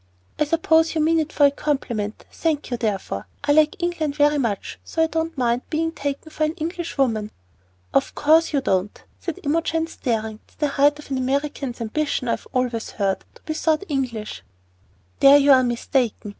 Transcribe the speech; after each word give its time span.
"I 0.39 0.45
suppose 0.45 0.95
you 0.95 1.01
mean 1.01 1.19
it 1.19 1.31
for 1.31 1.45
a 1.45 1.51
compliment; 1.51 2.25
thank 2.31 2.71
you, 2.71 2.77
therefore. 2.77 3.27
I 3.43 3.51
like 3.51 3.75
England 3.83 4.15
very 4.15 4.39
much, 4.39 4.79
so 4.83 5.03
I 5.03 5.05
don't 5.05 5.37
mind 5.37 5.61
being 5.69 5.91
taken 5.91 6.31
for 6.31 6.43
an 6.43 6.53
English 6.55 6.97
woman." 6.97 7.29
"Of 7.93 8.15
course 8.15 8.51
you 8.51 8.61
don't," 8.61 8.99
said 9.19 9.39
Imogen, 9.43 9.85
staring. 9.85 10.39
"It's 10.47 10.55
the 10.55 10.69
height 10.69 10.97
of 10.97 11.11
an 11.11 11.19
American's 11.19 11.81
ambition, 11.81 12.27
I've 12.29 12.47
always 12.51 12.89
heard, 12.89 13.23
to 13.35 13.43
be 13.43 13.53
thought 13.53 13.83
English." 13.89 14.41
"There 15.19 15.37
you 15.37 15.51
are 15.51 15.61
mistaken. 15.61 16.29